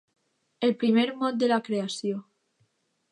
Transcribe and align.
El 0.67 0.73
primer 0.83 1.03
mot 1.19 1.37
de 1.43 1.49
la 1.53 1.59
creació. 1.69 2.21